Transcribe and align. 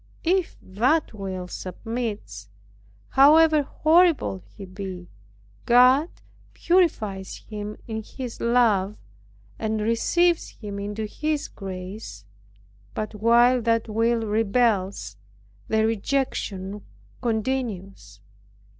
If 0.23 0.57
that 0.63 1.13
will 1.13 1.47
submits, 1.47 2.49
how 3.09 3.37
horrible 3.51 4.39
soever 4.39 4.53
he 4.57 4.65
be, 4.65 5.11
God 5.67 6.09
purifies 6.55 7.35
him 7.47 7.77
in 7.87 8.01
his 8.01 8.39
love, 8.41 8.97
and 9.59 9.79
receives 9.79 10.49
him 10.59 10.79
into 10.79 11.05
his 11.05 11.47
grace; 11.47 12.25
but 12.95 13.13
while 13.13 13.61
that 13.61 13.87
will 13.87 14.25
rebels, 14.25 15.17
the 15.67 15.85
rejection 15.85 16.81
continues. 17.21 18.21